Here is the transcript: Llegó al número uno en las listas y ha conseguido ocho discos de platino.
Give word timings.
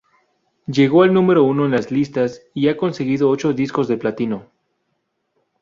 Llegó 0.65 1.03
al 1.03 1.13
número 1.13 1.43
uno 1.43 1.65
en 1.65 1.69
las 1.73 1.91
listas 1.91 2.41
y 2.55 2.69
ha 2.69 2.75
conseguido 2.75 3.29
ocho 3.29 3.53
discos 3.53 3.87
de 3.87 3.97
platino. 3.97 4.49